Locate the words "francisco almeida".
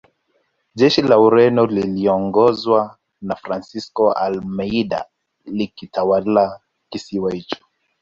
3.35-5.05